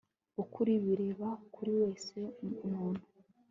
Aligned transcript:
ukuri 0.43 0.73
bireba 0.83 1.29
buri 1.53 1.71
wese 1.81 2.19
umuntu 2.65 3.05